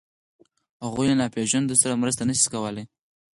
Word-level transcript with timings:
هغوی 0.85 1.05
له 1.09 1.15
ناپېژاندو 1.21 1.79
سره 1.81 1.99
مرسته 2.01 2.21
نهشي 2.29 2.47
کولی. 2.53 2.83